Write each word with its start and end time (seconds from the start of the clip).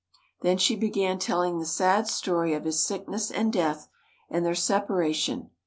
Then 0.41 0.57
she 0.57 0.75
began 0.75 1.19
telling 1.19 1.59
the 1.59 1.65
sad 1.67 2.07
story 2.07 2.55
of 2.55 2.63
his 2.65 2.83
sickness 2.83 3.29
and 3.29 3.53
death 3.53 3.87
and 4.31 4.43
their 4.43 4.55
separation. 4.55 5.51